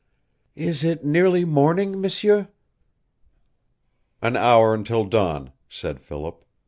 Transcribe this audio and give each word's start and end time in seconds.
"Is 0.55 0.83
it 0.83 1.05
nearly 1.05 1.45
morning, 1.45 2.01
M'sieur?" 2.01 2.47
"An 4.19 4.35
hour 4.35 4.73
until 4.73 5.05
dawn," 5.05 5.51
said 5.69 6.01
Philip. 6.01 6.43